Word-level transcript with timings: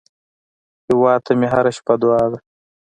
هیواد 0.87 1.19
ته 1.25 1.31
مې 1.39 1.47
هره 1.53 1.71
شپه 1.77 1.93
دعا 2.01 2.23
ده 2.31 2.37